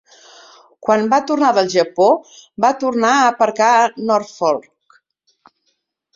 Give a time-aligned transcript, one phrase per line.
[0.85, 2.07] Quan va tornar del Japó,
[2.65, 5.01] va tornar a aparcar a Norfolk.